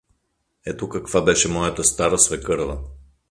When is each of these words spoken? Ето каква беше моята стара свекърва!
Ето 0.65 0.89
каква 0.89 1.21
беше 1.21 1.47
моята 1.47 1.83
стара 1.83 2.17
свекърва! 2.17 2.79